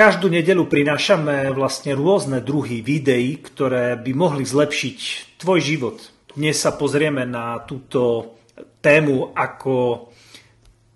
[0.00, 4.98] Každú nedelu prinášame vlastne rôzne druhy videí, ktoré by mohli zlepšiť
[5.36, 6.00] tvoj život.
[6.32, 8.32] Dnes sa pozrieme na túto
[8.80, 10.08] tému, ako,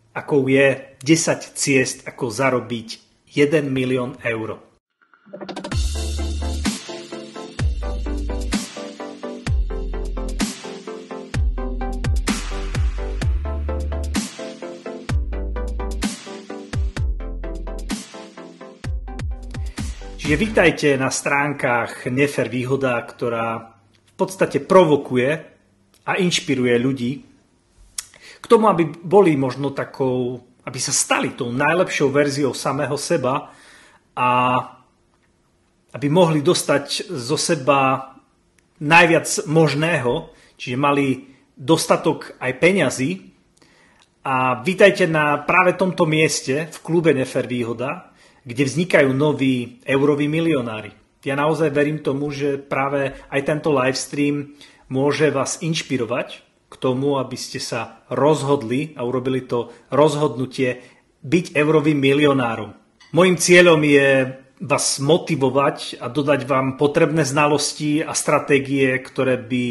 [0.09, 2.88] ako je 10 ciest, ako zarobiť
[3.29, 4.56] 1 milión eur.
[20.25, 25.37] Čiže vítajte na stránkach Nefer Výhoda, ktorá v podstate provokuje
[26.09, 27.20] a inšpiruje ľudí
[28.41, 33.52] k tomu, aby boli možno takou, aby sa stali tou najlepšou verziou samého seba
[34.16, 34.28] a
[35.92, 38.16] aby mohli dostať zo seba
[38.80, 43.28] najviac možného, čiže mali dostatok aj peňazí.
[44.25, 48.13] A vítajte na práve tomto mieste v klube Nefer Výhoda,
[48.45, 50.93] kde vznikajú noví euroví milionári.
[51.25, 54.53] Ja naozaj verím tomu, že práve aj tento livestream
[54.92, 60.84] môže vás inšpirovať k tomu, aby ste sa rozhodli a urobili to rozhodnutie
[61.25, 62.77] byť eurovým milionárom.
[63.17, 69.64] Mojím cieľom je vás motivovať a dodať vám potrebné znalosti a stratégie, ktoré by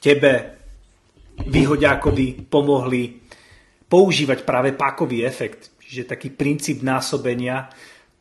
[0.00, 0.32] tebe,
[1.44, 3.20] výhodiakovi, pomohli
[3.88, 7.66] používať práve pákový efekt čiže taký princíp násobenia,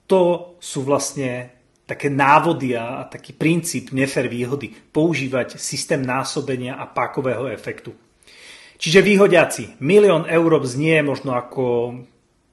[0.10, 1.54] to sú vlastne
[1.86, 4.74] také návody a taký princíp nefer výhody.
[4.74, 7.94] Používať systém násobenia a pákového efektu.
[8.82, 11.94] Čiže výhodiaci, milión eur znie možno ako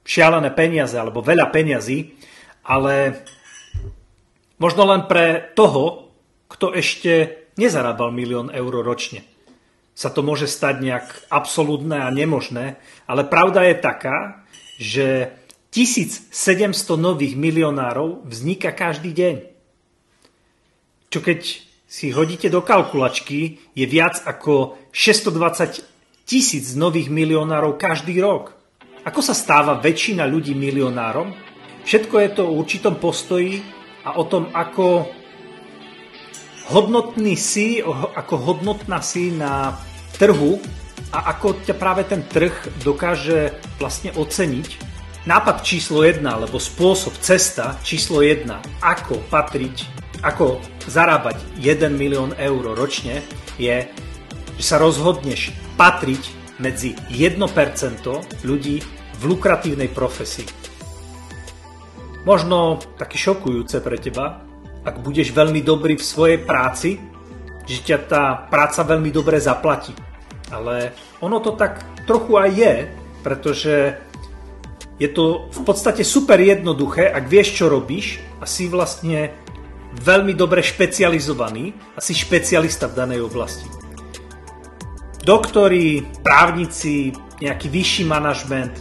[0.05, 2.13] šialené peniaze alebo veľa peňazí,
[2.69, 3.25] ale
[4.61, 6.13] možno len pre toho,
[6.53, 9.25] kto ešte nezarábal milión eur ročne.
[9.97, 12.77] Sa to môže stať nejak absolútne a nemožné,
[13.09, 14.45] ale pravda je taká,
[14.77, 15.33] že
[15.73, 16.33] 1700
[16.97, 19.37] nových milionárov vzniká každý deň.
[21.13, 21.41] Čo keď
[21.87, 25.85] si hodíte do kalkulačky, je viac ako 620
[26.27, 28.57] tisíc nových milionárov každý rok.
[29.07, 31.31] Ako sa stáva väčšina ľudí milionárom?
[31.87, 33.63] Všetko je to o určitom postoji
[34.03, 35.07] a o tom, ako
[36.75, 39.79] hodnotný si, ako hodnotná si na
[40.19, 40.59] trhu
[41.17, 42.53] a ako ťa práve ten trh
[42.85, 44.69] dokáže vlastne oceniť.
[45.25, 48.45] Nápad číslo 1, alebo spôsob, cesta číslo 1,
[48.85, 49.89] ako patriť,
[50.21, 53.25] ako zarábať 1 milión eur ročne,
[53.57, 53.89] je,
[54.61, 56.23] že sa rozhodneš patriť
[56.61, 57.41] medzi 1%
[58.45, 58.85] ľudí
[59.17, 60.47] v lukratívnej profesii.
[62.29, 64.45] Možno také šokujúce pre teba,
[64.85, 67.01] ak budeš veľmi dobrý v svojej práci,
[67.67, 70.06] že ťa tá práca veľmi dobre zaplatí
[70.51, 72.75] ale ono to tak trochu aj je,
[73.23, 73.75] pretože
[74.97, 79.35] je to v podstate super jednoduché, ak vieš, čo robíš a si vlastne
[79.97, 83.69] veľmi dobre špecializovaný a si špecialista v danej oblasti.
[85.27, 87.11] Doktori, právnici,
[87.43, 88.75] nejaký vyšší manažment,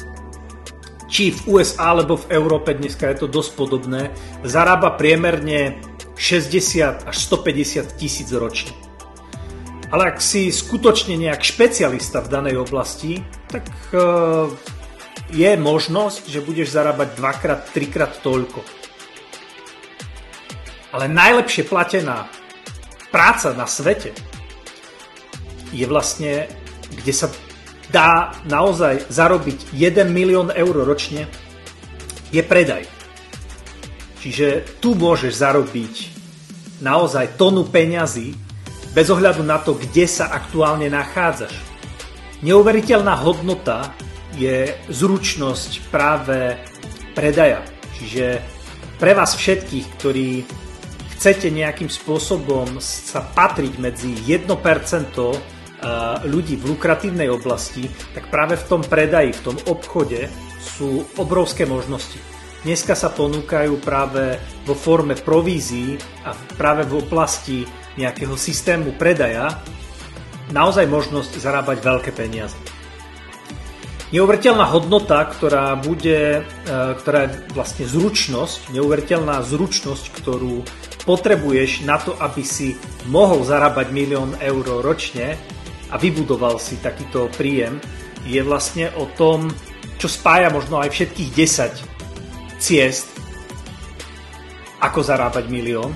[1.10, 4.14] či v USA alebo v Európe, dneska je to dosť podobné,
[4.46, 5.82] zarába priemerne
[6.16, 8.85] 60 až 150 tisíc ročne.
[9.96, 13.64] Ale ak si skutočne nejak špecialista v danej oblasti, tak
[13.96, 14.52] uh,
[15.32, 18.60] je možnosť, že budeš zarábať dvakrát, trikrát toľko.
[20.92, 22.28] Ale najlepšie platená
[23.08, 24.12] práca na svete
[25.72, 26.52] je vlastne,
[26.92, 27.32] kde sa
[27.88, 31.32] dá naozaj zarobiť 1 milión eur ročne,
[32.36, 32.84] je predaj.
[34.20, 35.94] Čiže tu môžeš zarobiť
[36.84, 38.45] naozaj tonu peňazí
[38.96, 41.52] bez ohľadu na to, kde sa aktuálne nachádzaš.
[42.40, 43.92] Neuveriteľná hodnota
[44.40, 46.56] je zručnosť práve
[47.12, 47.68] predaja.
[48.00, 48.40] Čiže
[48.96, 50.48] pre vás všetkých, ktorí
[51.20, 54.48] chcete nejakým spôsobom sa patriť medzi 1%
[56.26, 62.18] ľudí v lukratívnej oblasti, tak práve v tom predaji, v tom obchode sú obrovské možnosti.
[62.66, 67.62] Dneska sa ponúkajú práve vo forme provízií a práve v oblasti
[67.96, 69.60] nejakého systému predaja
[70.52, 72.56] naozaj možnosť zarábať veľké peniaze.
[74.14, 76.72] Neuveriteľná hodnota, ktorá bude, e,
[77.02, 80.62] ktorá je vlastne zručnosť, neuveriteľná zručnosť, ktorú
[81.10, 82.78] potrebuješ na to, aby si
[83.10, 85.38] mohol zarábať milión eur ročne
[85.90, 87.82] a vybudoval si takýto príjem,
[88.26, 89.50] je vlastne o tom,
[89.98, 93.10] čo spája možno aj všetkých 10 ciest,
[94.82, 95.94] ako zarábať milión,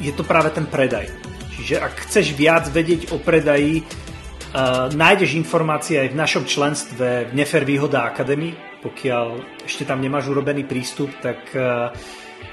[0.00, 1.08] je to práve ten predaj.
[1.56, 7.32] Čiže ak chceš viac vedieť o predaji, uh, nájdeš informácie aj v našom členstve v
[7.32, 8.52] Nefer Výhoda Academy.
[8.84, 9.26] Pokiaľ
[9.64, 11.90] ešte tam nemáš urobený prístup, tak e,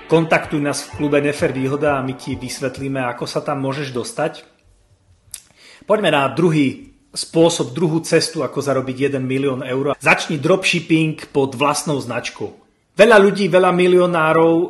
[0.09, 4.41] kontaktuj nás v klube Nefer Výhoda a my ti vysvetlíme, ako sa tam môžeš dostať.
[5.85, 9.93] Poďme na druhý spôsob, druhú cestu, ako zarobiť 1 milión eur.
[10.01, 12.62] Začni dropshipping pod vlastnou značkou.
[12.93, 14.67] Veľa ľudí, veľa milionárov e,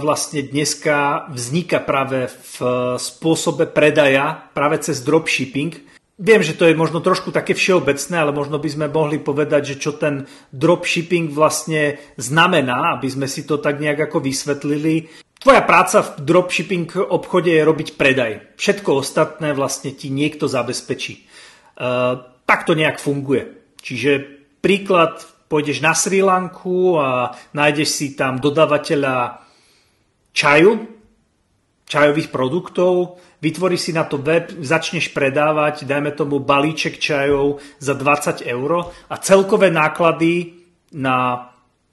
[0.00, 2.56] vlastne dneska vzniká práve v
[2.96, 5.84] spôsobe predaja, práve cez dropshipping.
[6.16, 9.76] Viem, že to je možno trošku také všeobecné, ale možno by sme mohli povedať, že
[9.76, 10.24] čo ten
[10.56, 15.12] dropshipping vlastne znamená, aby sme si to tak nejak ako vysvetlili.
[15.36, 18.56] Tvoja práca v dropshipping obchode je robiť predaj.
[18.56, 21.14] Všetko ostatné vlastne ti niekto zabezpečí.
[21.20, 21.22] E,
[22.24, 23.52] tak to nejak funguje.
[23.84, 24.24] Čiže
[24.64, 29.42] príklad pôjdeš na Sri Lanku a nájdeš si tam dodavateľa
[30.34, 30.72] čaju,
[31.86, 38.42] čajových produktov, vytvoríš si na to web, začneš predávať, dajme tomu balíček čajov za 20
[38.42, 40.58] eur a celkové náklady
[40.98, 41.50] na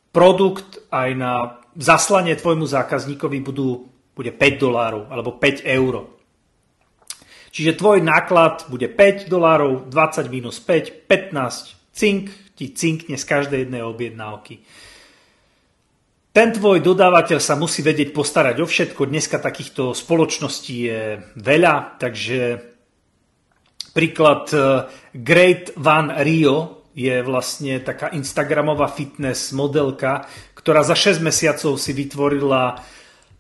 [0.10, 1.34] produkt aj na
[1.78, 6.10] zaslanie tvojmu zákazníkovi budú, bude 5 dolárov alebo 5 eur.
[7.54, 13.60] Čiže tvoj náklad bude 5 dolárov, 20 minus 5, 15, cink, ti cinkne z každej
[13.68, 14.62] jednej objednávky.
[16.34, 19.06] Ten tvoj dodávateľ sa musí vedieť postarať o všetko.
[19.06, 21.02] Dneska takýchto spoločností je
[21.38, 22.58] veľa, takže
[23.94, 24.58] príklad e,
[25.14, 30.26] Great Van Rio je vlastne taká Instagramová fitness modelka,
[30.58, 32.82] ktorá za 6 mesiacov si vytvorila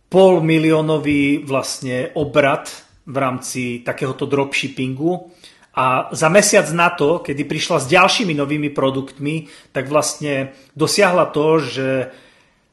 [0.05, 2.69] pol miliónový vlastne obrad
[3.09, 5.33] v rámci takéhoto dropshippingu
[5.73, 11.57] a za mesiac na to, kedy prišla s ďalšími novými produktmi, tak vlastne dosiahla to,
[11.57, 11.87] že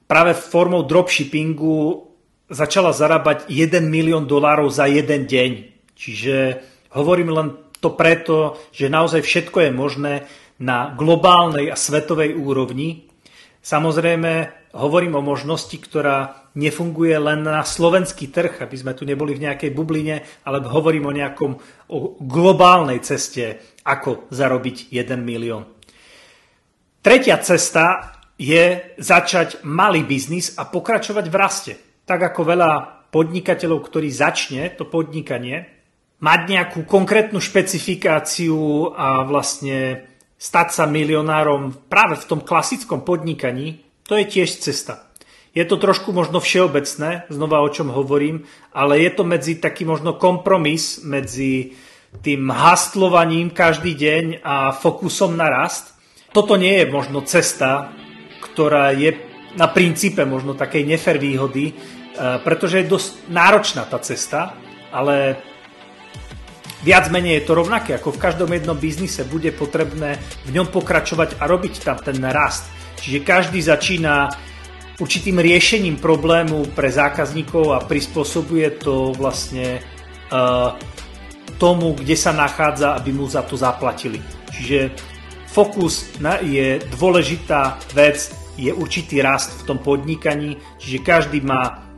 [0.05, 2.05] práve formou dropshippingu
[2.52, 5.50] začala zarábať 1 milión dolárov za jeden deň.
[5.97, 6.37] Čiže
[6.93, 7.49] hovorím len
[7.81, 10.14] to preto, že naozaj všetko je možné
[10.61, 13.08] na globálnej a svetovej úrovni.
[13.64, 19.51] Samozrejme, hovorím o možnosti, ktorá nefunguje len na slovenský trh, aby sme tu neboli v
[19.51, 21.53] nejakej bubline, ale hovorím o nejakom
[21.91, 25.67] o globálnej ceste, ako zarobiť 1 milión.
[27.03, 31.73] Tretia cesta je začať malý biznis a pokračovať v raste.
[32.07, 32.73] Tak ako veľa
[33.11, 35.67] podnikateľov, ktorí začne to podnikanie,
[36.21, 40.07] mať nejakú konkrétnu špecifikáciu a vlastne
[40.41, 45.07] stať sa milionárom práve v tom klasickom podnikaní, to je tiež cesta.
[45.55, 48.43] Je to trošku možno všeobecné, znova o čom hovorím,
[48.75, 51.79] ale je to medzi taký možno kompromis medzi
[52.19, 55.95] tým hastlovaním každý deň a fokusom na rast.
[56.35, 57.95] Toto nie je možno cesta,
[58.43, 59.15] ktorá je
[59.55, 61.75] na princípe možno takej nefer výhody, e,
[62.43, 64.59] pretože je dosť náročná tá cesta,
[64.91, 65.39] ale
[66.83, 71.39] viac menej je to rovnaké, ako v každom jednom biznise bude potrebné v ňom pokračovať
[71.39, 74.29] a robiť tam ten rast Čiže každý začína
[75.00, 79.81] určitým riešením problému pre zákazníkov a prispôsobuje to vlastne
[80.29, 80.76] uh,
[81.56, 84.20] tomu, kde sa nachádza, aby mu za to zaplatili.
[84.52, 84.93] Čiže
[85.49, 86.12] fokus
[86.44, 91.88] je dôležitá vec, je určitý rast v tom podnikaní, čiže každý má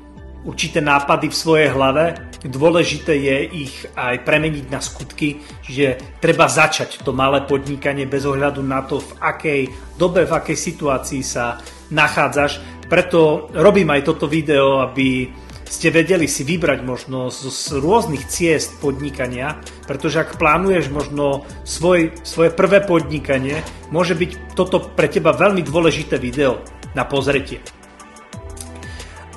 [0.46, 2.14] určité nápady v svojej hlave.
[2.42, 8.66] Dôležité je ich aj premeniť na skutky, čiže treba začať to malé podnikanie bez ohľadu
[8.66, 9.62] na to, v akej
[9.94, 11.62] dobe, v akej situácii sa
[11.94, 12.58] nachádzaš.
[12.90, 15.30] Preto robím aj toto video, aby
[15.70, 19.56] ste vedeli si vybrať možno z, z rôznych ciest podnikania,
[19.88, 26.20] pretože ak plánuješ možno svoj, svoje prvé podnikanie, môže byť toto pre teba veľmi dôležité
[26.20, 26.60] video
[26.92, 27.64] na pozretie.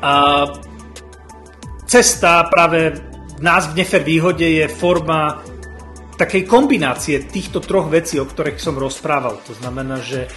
[0.03, 0.43] A
[1.85, 2.99] cesta práve
[3.39, 5.41] nás v Nefer výhode je forma
[6.15, 9.43] takej kombinácie týchto troch vecí, o ktorých som rozprával.
[9.45, 10.31] To znamená, že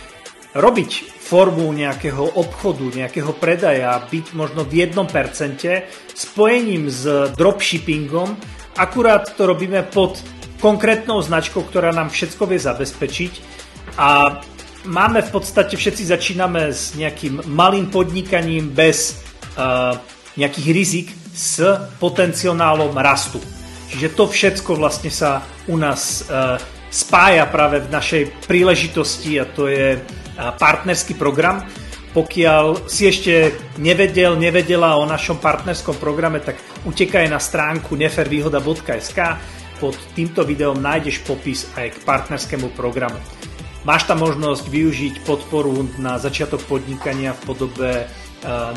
[0.58, 0.90] robiť
[1.22, 5.86] formu nejakého obchodu, nejakého predaja, byť možno v jednom percente
[6.16, 7.04] spojením s
[7.36, 8.34] dropshippingom,
[8.74, 10.18] akurát to robíme pod
[10.58, 13.32] konkrétnou značkou, ktorá nám všetko vie zabezpečiť
[14.00, 14.40] a
[14.88, 19.20] máme v podstate, všetci začíname s nejakým malým podnikaním bez
[19.54, 19.94] uh,
[20.34, 21.62] nejakých rizik, s
[22.02, 23.38] potenciálom rastu.
[23.88, 26.58] Čiže to všetko vlastne sa u nás e,
[26.90, 29.98] spája práve v našej príležitosti a to je e,
[30.36, 31.62] partnerský program.
[32.10, 39.20] Pokiaľ si ešte nevedel, nevedela o našom partnerskom programe, tak utekaj na stránku nefervýhoda.sk.
[39.78, 43.22] Pod týmto videom nájdeš popis aj k partnerskému programu.
[43.86, 47.90] Máš tam možnosť využiť podporu na začiatok podnikania v podobe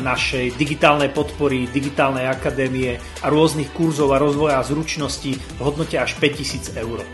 [0.02, 6.82] našej digitálnej podpory, digitálnej akadémie a rôznych kurzov a rozvoja zručností v hodnote až 5000
[6.82, 7.06] eur.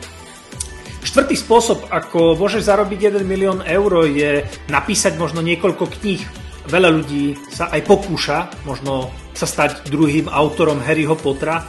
[1.04, 6.20] Štvrtý spôsob, ako môžeš zarobiť 1 milión eur, je napísať možno niekoľko kníh.
[6.68, 8.38] Veľa ľudí sa aj pokúša
[8.68, 11.64] možno sa stať druhým autorom Harryho Pottera.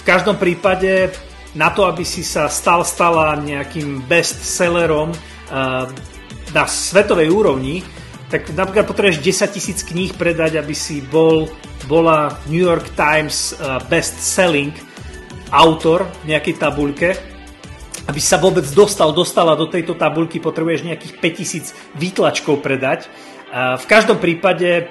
[0.00, 1.10] V každom prípade
[1.56, 5.88] na to, aby si sa stal, stala nejakým bestsellerom uh,
[6.52, 7.80] na svetovej úrovni,
[8.26, 11.46] tak napríklad potrebuješ 10 tisíc kníh predať, aby si bol,
[11.86, 14.74] bola New York Times uh, best-selling
[15.54, 17.08] autor v nejakej tabuľke.
[18.06, 23.10] Aby sa vôbec dostal, dostala do tejto tabuľky, potrebuješ nejakých 5000 výtlačkov predať.
[23.50, 24.86] V každom prípade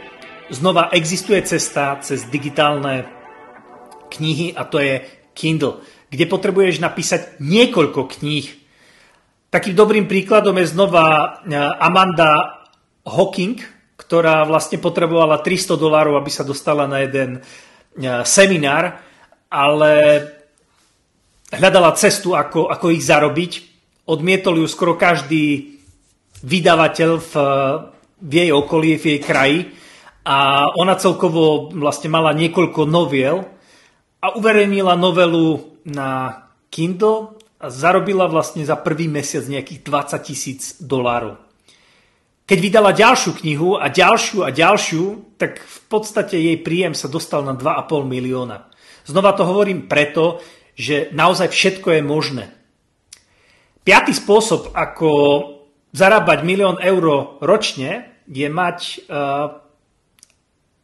[0.52, 3.08] znova existuje cesta cez digitálne
[4.12, 5.00] knihy a to je
[5.32, 5.80] Kindle
[6.16, 8.48] kde potrebuješ napísať niekoľko kníh.
[9.52, 11.06] Takým dobrým príkladom je znova
[11.44, 12.65] e, Amanda
[13.06, 13.62] Hawking,
[13.96, 17.42] ktorá vlastne potrebovala 300 dolárov, aby sa dostala na jeden e,
[18.26, 19.00] seminár,
[19.48, 19.94] ale
[21.54, 23.52] hľadala cestu, ako, ako ich zarobiť.
[24.10, 25.78] Odmietol ju skoro každý
[26.44, 27.34] vydavateľ v,
[28.22, 29.60] v jej okolí, v jej kraji
[30.26, 33.46] a ona celkovo vlastne mala niekoľko noviel
[34.22, 36.42] a uverejnila novelu na
[36.74, 41.45] Kindle a zarobila vlastne za prvý mesiac nejakých 20 tisíc dolárov.
[42.46, 47.42] Keď vydala ďalšiu knihu a ďalšiu a ďalšiu, tak v podstate jej príjem sa dostal
[47.42, 48.70] na 2,5 milióna.
[49.06, 50.42] Znova to hovorím preto,
[50.78, 52.46] že naozaj všetko je možné.
[53.82, 55.10] Piatý spôsob, ako
[55.94, 59.62] zarábať milión eur ročne, je mať uh,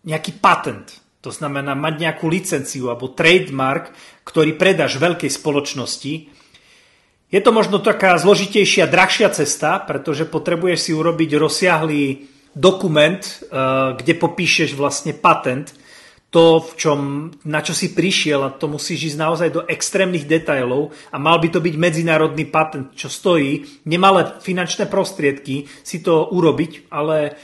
[0.06, 0.98] nejaký patent.
[1.22, 3.94] To znamená mať nejakú licenciu alebo trademark,
[4.25, 6.13] ktorý predáš veľkej spoločnosti.
[7.31, 13.39] Je to možno taká zložitejšia, drahšia cesta, pretože potrebuješ si urobiť rozsiahlý dokument, eh,
[13.95, 15.71] kde popíšeš vlastne patent,
[16.31, 17.00] to, v čom,
[17.43, 21.51] na čo si prišiel a to musíš ísť naozaj do extrémnych detailov a mal by
[21.51, 27.35] to byť medzinárodný patent, čo stojí nemalé finančné prostriedky si to urobiť, ale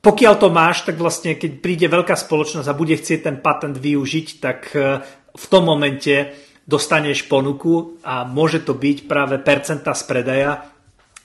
[0.00, 4.26] pokiaľ to máš, tak vlastne keď príde veľká spoločnosť a bude chcieť ten patent využiť,
[4.40, 5.04] tak e,
[5.36, 6.32] v tom momente
[6.70, 10.52] dostaneš ponuku a môže to byť práve percenta z predaja.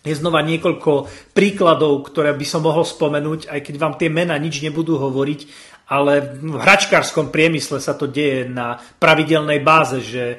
[0.02, 4.62] Je znova niekoľko príkladov, ktoré by som mohol spomenúť, aj keď vám tie mena nič
[4.66, 10.38] nebudú hovoriť, ale v hračkárskom priemysle sa to deje na pravidelnej báze, že e,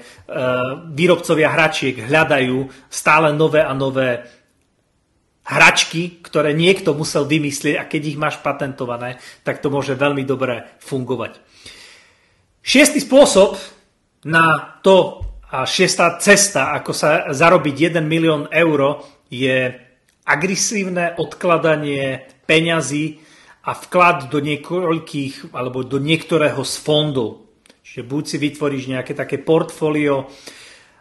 [0.90, 4.26] výrobcovia hračiek hľadajú stále nové a nové
[5.46, 10.66] hračky, ktoré niekto musel vymyslieť a keď ich máš patentované, tak to môže veľmi dobre
[10.82, 11.38] fungovať.
[12.66, 13.54] Šiestý spôsob
[14.26, 19.70] na to a šiestá cesta, ako sa zarobiť 1 milión eur, je
[20.26, 23.22] agresívne odkladanie peňazí
[23.62, 27.46] a vklad do niekoľkých alebo do niektorého z fondov.
[27.86, 30.26] Čiže buď si vytvoríš nejaké také portfólio,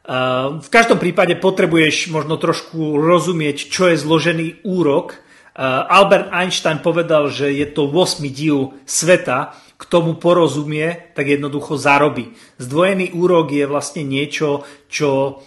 [0.05, 5.17] Ehm, v každom prípade potrebuješ možno trošku rozumieť, čo je zložený úrok.
[5.17, 11.75] Ehm, Albert Einstein povedal, že je to 8 div sveta, k tomu porozumie, tak jednoducho
[11.75, 12.31] zarobí.
[12.57, 15.43] Zdvojený úrok je vlastne niečo, čo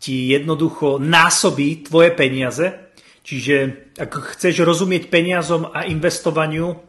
[0.00, 2.72] ti jednoducho násobí tvoje peniaze.
[3.20, 3.56] Čiže
[4.00, 6.80] ak chceš rozumieť peniazom a investovaniu,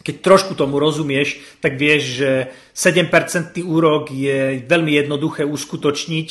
[0.00, 2.30] keď trošku tomu rozumieš, tak vieš, že
[2.72, 6.28] 7% úrok je veľmi jednoduché uskutočniť.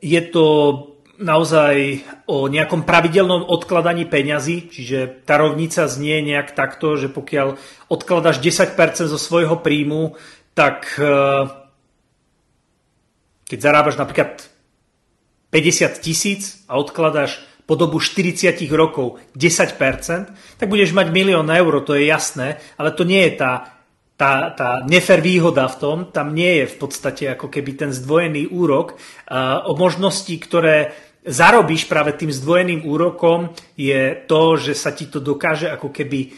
[0.00, 0.44] Je to
[1.18, 7.58] naozaj o nejakom pravidelnom odkladaní peňazí, čiže tá rovnica znie nejak takto, že pokiaľ
[7.90, 10.14] odkladaš 10% zo svojho príjmu,
[10.54, 11.50] tak eh,
[13.50, 14.46] keď zarábaš napríklad
[15.50, 21.92] 50 tisíc a odkladáš po dobu 40 rokov 10%, tak budeš mať milión eur, to
[21.92, 23.52] je jasné, ale to nie je tá,
[24.16, 28.48] tá, tá nefer výhoda v tom, tam nie je v podstate ako keby ten zdvojený
[28.48, 28.96] úrok.
[29.68, 30.96] O možnosti, ktoré
[31.26, 36.34] zarobíš práve tým zdvojeným úrokom, je to, že sa ti to dokáže ako keby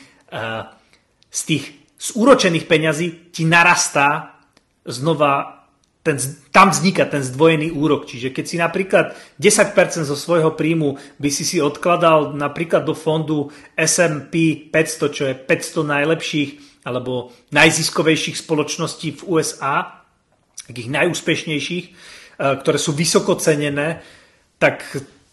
[1.31, 1.65] z tých
[2.01, 4.41] z úročených peňazí ti narastá
[4.89, 5.61] znova
[6.01, 6.17] ten,
[6.49, 8.09] tam vzniká ten zdvojený úrok.
[8.09, 13.53] Čiže keď si napríklad 10% zo svojho príjmu by si si odkladal napríklad do fondu
[13.77, 16.51] S&P 500, čo je 500 najlepších
[16.89, 20.01] alebo najziskovejších spoločností v USA,
[20.65, 21.91] takých najúspešnejších, e,
[22.65, 24.01] ktoré sú vysoko cenené,
[24.61, 24.85] tak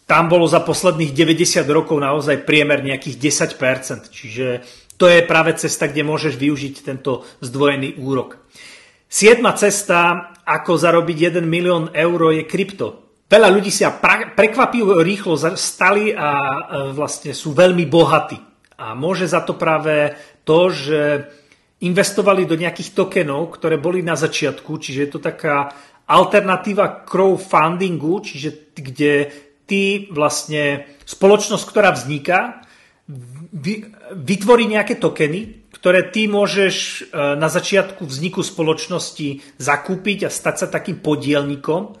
[0.08, 4.08] tam bolo za posledných 90 rokov naozaj priemer nejakých 10%.
[4.08, 4.46] Čiže
[4.96, 8.40] to je práve cesta, kde môžeš využiť tento zdvojený úrok.
[9.04, 13.04] Siedma cesta, ako zarobiť 1 milión eur, je krypto.
[13.28, 13.92] Veľa ľudí sa
[14.32, 16.40] prekvapivo rýchlo stali a e,
[16.96, 18.40] vlastne sú veľmi bohatí.
[18.80, 20.16] A môže za to práve
[20.48, 21.28] to, že
[21.84, 25.76] investovali do nejakých tokenov, ktoré boli na začiatku, čiže je to taká
[26.08, 29.28] alternatíva crowdfundingu, čiže kde
[29.68, 32.64] ty vlastne spoločnosť, ktorá vzniká,
[34.12, 37.00] vytvorí nejaké tokeny, ktoré ty môžeš e,
[37.36, 41.96] na začiatku vzniku spoločnosti zakúpiť a stať sa takým podielnikom.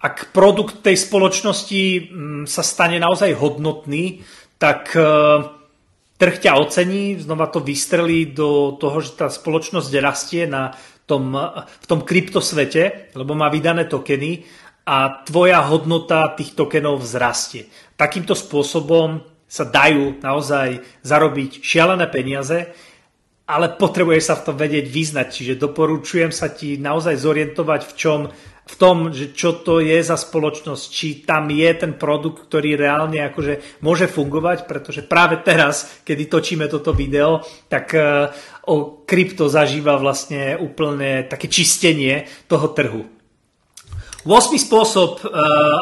[0.00, 4.24] Ak produkt tej spoločnosti mm, sa stane naozaj hodnotný,
[4.56, 5.04] tak e,
[6.16, 11.32] trh ťa ocení, znova to vystrelí do toho, že tá spoločnosť rastie na tom,
[11.64, 14.42] v tom kryptosvete, lebo má vydané tokeny
[14.86, 17.66] a tvoja hodnota tých tokenov vzrastie.
[17.98, 22.74] Takýmto spôsobom sa dajú naozaj zarobiť šialené peniaze,
[23.46, 25.26] ale potrebuješ sa v tom vedieť vyznať.
[25.30, 28.20] Čiže doporučujem sa ti naozaj zorientovať v čom
[28.66, 33.22] v tom, že čo to je za spoločnosť, či tam je ten produkt, ktorý reálne
[33.30, 38.26] akože môže fungovať, pretože práve teraz, kedy točíme toto video, tak uh,
[38.66, 43.06] o krypto zažíva vlastne úplne také čistenie toho trhu.
[44.26, 44.58] 8.
[44.58, 45.30] spôsob uh,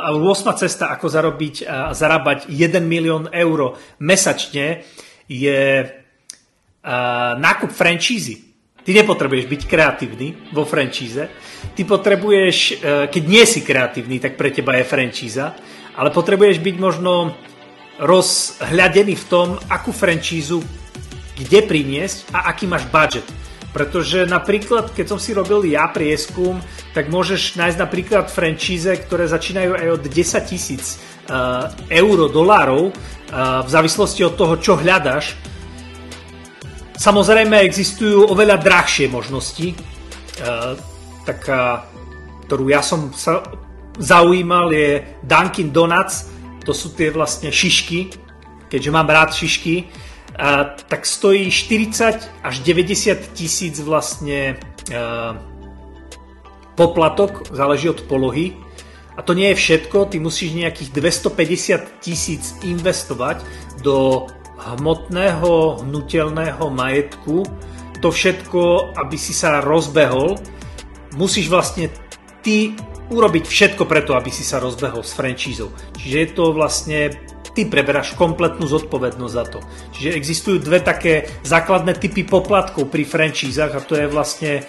[0.05, 0.61] a 8.
[0.61, 4.85] cesta, ako zarobiť a zarábať 1 milión eur mesačne
[5.25, 8.55] je uh, nákup franchízy.
[8.85, 11.33] Ty nepotrebuješ byť kreatívny vo franchíze.
[11.73, 12.73] Ty potrebuješ, e,
[13.09, 15.57] keď nie si kreatívny, tak pre teba je franchíza,
[15.97, 17.33] ale potrebuješ byť možno
[17.97, 20.61] rozhľadený v tom, akú franchízu
[21.39, 23.27] kde priniesť a aký máš budget.
[23.75, 26.63] Pretože napríklad, keď som si robil ja prieskum,
[26.95, 30.15] tak môžeš nájsť napríklad franchíze, ktoré začínajú aj od 10
[30.47, 35.35] tisíc uh, eur, dolárov, uh, v závislosti od toho, čo hľadaš
[36.95, 39.75] Samozrejme existujú oveľa drahšie možnosti.
[41.27, 41.91] Taká,
[42.47, 43.43] ktorú ja som sa
[43.99, 46.31] zaujímal, je Dunkin Donuts.
[46.63, 48.15] To sú tie vlastne šišky,
[48.71, 49.91] keďže mám rád šišky.
[50.35, 54.59] A, tak stojí 40 až 90 tisíc vlastne
[54.91, 54.99] e,
[56.75, 58.59] poplatok, záleží od polohy.
[59.15, 63.47] A to nie je všetko, ty musíš nejakých 250 tisíc investovať
[63.87, 64.27] do
[64.59, 67.47] hmotného, hnutelného majetku,
[68.05, 70.37] to všetko, aby si sa rozbehol,
[71.17, 71.89] musíš vlastne
[72.45, 72.77] ty
[73.09, 75.73] urobiť všetko preto, aby si sa rozbehol s franchízou.
[75.97, 77.17] Čiže je to vlastne
[77.55, 79.59] ty preberáš kompletnú zodpovednosť za to.
[79.95, 84.67] Čiže existujú dve také základné typy poplatkov pri franchízach a to je vlastne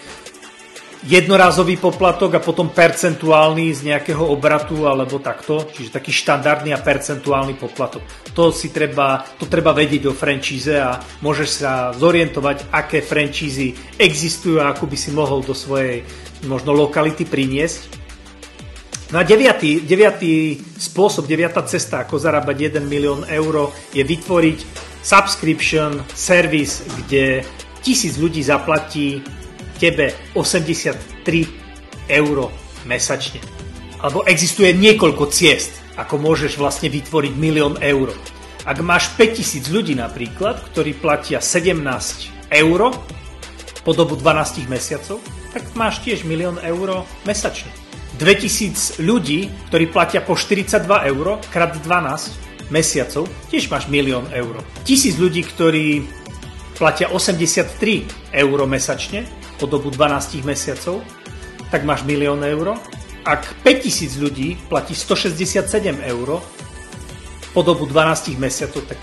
[1.06, 7.54] jednorázový poplatok a potom percentuálny z nejakého obratu alebo takto, čiže taký štandardný a percentuálny
[7.62, 8.02] poplatok.
[8.34, 14.58] To si treba, to treba vedieť o franchise a môžeš sa zorientovať, aké franchízy existujú
[14.58, 16.02] a ako by si mohol do svojej
[16.50, 17.95] možno lokality priniesť.
[19.14, 24.58] No a deviatý, deviatý spôsob, deviatá cesta, ako zarábať 1 milión eur je vytvoriť
[25.06, 27.46] subscription service, kde
[27.86, 29.22] tisíc ľudí zaplatí
[29.78, 32.50] tebe 83 eur
[32.90, 33.46] mesačne.
[34.02, 38.10] Alebo existuje niekoľko ciest, ako môžeš vlastne vytvoriť milión eur.
[38.66, 41.78] Ak máš 5000 ľudí napríklad, ktorí platia 17
[42.50, 42.80] eur
[43.86, 45.22] po dobu 12 mesiacov,
[45.54, 47.85] tak máš tiež milión eur mesačne.
[48.16, 54.64] 2000 ľudí, ktorí platia po 42 eur krát 12 mesiacov, tiež máš milión eur.
[54.88, 56.08] 1000 ľudí, ktorí
[56.80, 61.00] platia 83 eur mesačne, po dobu 12 mesiacov,
[61.72, 62.76] tak máš milión eur.
[63.26, 65.66] Ak 5000 ľudí platí 167
[66.06, 66.44] eur
[67.56, 69.00] po dobu 12 mesiacov, tak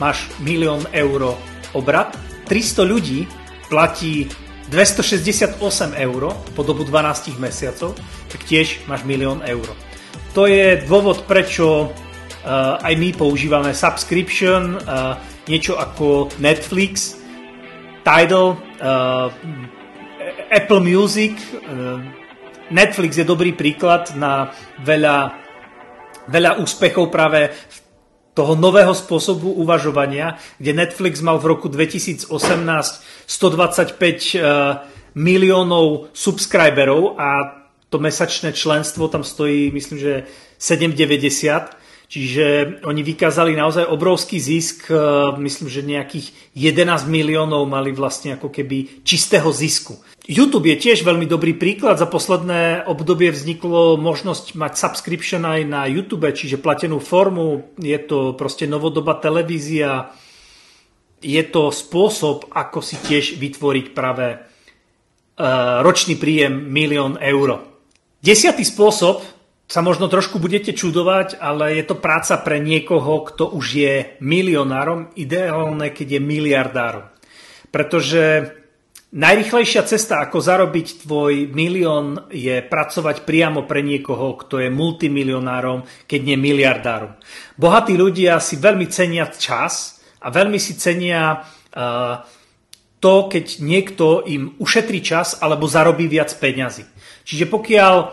[0.00, 1.36] máš milión eur
[1.76, 2.16] obrat.
[2.48, 3.28] 300 ľudí
[3.68, 4.30] platí
[4.70, 5.60] 268
[5.94, 6.22] eur
[6.54, 7.94] po dobu 12 mesiacov,
[8.26, 9.66] tak tiež máš milión eur.
[10.34, 17.16] To je dôvod, prečo uh, aj my používame subscription, uh, niečo ako Netflix,
[18.02, 19.30] Tidal, uh,
[20.50, 21.34] Apple Music,
[22.70, 24.50] Netflix je dobrý príklad na
[24.82, 25.34] veľa,
[26.26, 27.50] veľa úspechov práve
[28.36, 33.96] toho nového spôsobu uvažovania, kde Netflix mal v roku 2018 125
[34.36, 34.84] uh,
[35.16, 40.12] miliónov subscriberov a to mesačné členstvo tam stojí, myslím, že
[40.60, 44.98] 7,90 Čiže oni vykázali naozaj obrovský zisk, e,
[45.42, 49.98] myslím, že nejakých 11 miliónov mali vlastne ako keby čistého zisku.
[50.26, 52.02] YouTube je tiež veľmi dobrý príklad.
[52.02, 57.70] Za posledné obdobie vzniklo možnosť mať subscription aj na YouTube, čiže platenú formu.
[57.78, 60.10] Je to proste novodobá televízia.
[61.22, 64.38] Je to spôsob, ako si tiež vytvoriť práve e,
[65.86, 67.62] ročný príjem milión eur.
[68.18, 69.22] Desiatý spôsob,
[69.66, 75.10] sa možno trošku budete čudovať, ale je to práca pre niekoho, kto už je milionárom,
[75.18, 77.06] ideálne, keď je miliardárom.
[77.74, 78.54] Pretože
[79.06, 86.20] Najrychlejšia cesta, ako zarobiť tvoj milión, je pracovať priamo pre niekoho, kto je multimilionárom, keď
[86.26, 87.14] nie miliardárom.
[87.54, 92.26] Bohatí ľudia si veľmi cenia čas a veľmi si cenia uh,
[92.98, 96.82] to, keď niekto im ušetrí čas alebo zarobí viac peňazí.
[97.22, 98.10] Čiže pokiaľ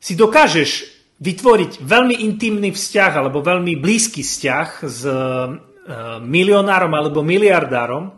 [0.00, 0.70] si dokážeš
[1.20, 5.52] vytvoriť veľmi intimný vzťah alebo veľmi blízky vzťah s uh,
[6.24, 8.16] milionárom alebo miliardárom,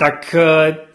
[0.00, 0.40] tak e,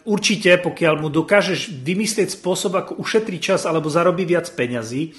[0.02, 5.14] určite, pokiaľ mu dokážeš vymyslieť spôsob, ako ušetriť čas alebo zarobí viac peňazí,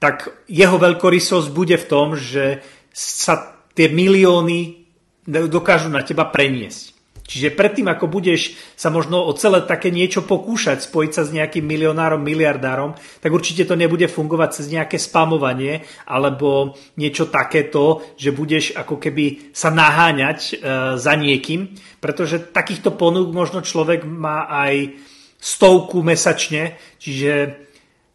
[0.00, 2.64] tak jeho veľkorysosť bude v tom, že
[2.96, 4.88] sa tie milióny
[5.28, 6.95] dokážu na teba preniesť.
[7.26, 11.66] Čiže predtým, ako budeš sa možno o celé také niečo pokúšať, spojiť sa s nejakým
[11.66, 18.78] milionárom, miliardárom, tak určite to nebude fungovať cez nejaké spamovanie alebo niečo takéto, že budeš
[18.78, 20.52] ako keby sa naháňať e,
[20.94, 24.94] za niekým, pretože takýchto ponúk možno človek má aj
[25.42, 27.32] stovku mesačne, čiže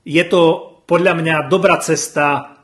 [0.08, 0.42] je to
[0.90, 2.58] podľa mňa dobrá cesta,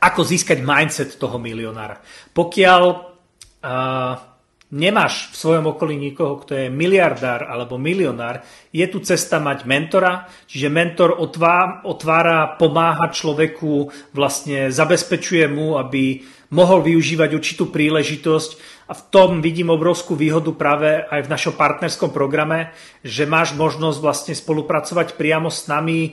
[0.00, 2.00] ako získať mindset toho milionára.
[2.32, 4.33] Pokiaľ uh,
[4.74, 8.42] nemáš v svojom okolí nikoho, kto je miliardár alebo milionár,
[8.74, 16.26] je tu cesta mať mentora, čiže mentor otvára, otvára pomáha človeku, vlastne zabezpečuje mu, aby
[16.50, 18.82] mohol využívať určitú príležitosť.
[18.90, 23.98] A v tom vidím obrovskú výhodu práve aj v našom partnerskom programe, že máš možnosť
[24.02, 26.12] vlastne spolupracovať priamo s nami,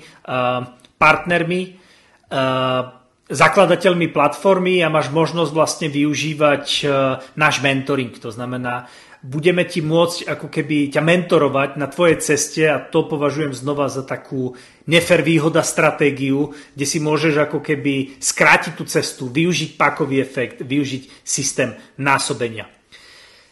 [0.96, 1.62] partnermi,
[3.32, 6.84] zakladateľmi platformy a máš možnosť vlastne využívať e,
[7.40, 8.12] náš mentoring.
[8.20, 8.92] To znamená,
[9.24, 14.04] budeme ti môcť ako keby ťa mentorovať na tvojej ceste a to považujem znova za
[14.04, 14.58] takú
[14.90, 21.24] nefer výhoda stratégiu, kde si môžeš ako keby skrátiť tú cestu, využiť pákový efekt, využiť
[21.24, 22.68] systém násobenia.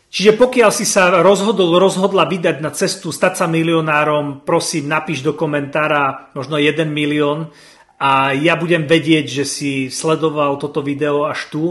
[0.10, 5.38] Čiže pokiaľ si sa rozhodol, rozhodla vydať na cestu, stať sa milionárom, prosím, napíš do
[5.38, 7.54] komentára možno 1 milión
[8.00, 11.64] a ja budem vedieť, že si sledoval toto video až tu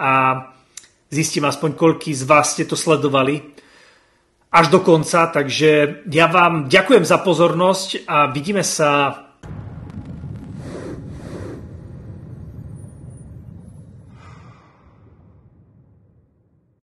[0.00, 0.40] a
[1.12, 3.54] zistím aspoň, koľký z vás ste to sledovali
[4.48, 5.28] až do konca.
[5.28, 9.12] Takže ja vám ďakujem za pozornosť a vidíme sa